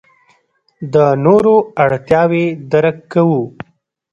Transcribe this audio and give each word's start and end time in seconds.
د 0.93 0.95
نورو 1.25 1.55
اړتیاوې 1.83 2.45
درک 2.71 2.97
کوو. 3.13 3.41